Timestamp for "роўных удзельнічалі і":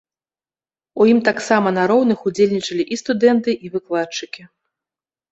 1.91-2.99